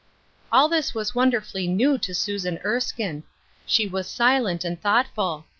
[0.51, 3.21] All this was wonderfully new to Susan Erskine.
[3.67, 5.45] She was silent and thoughtful.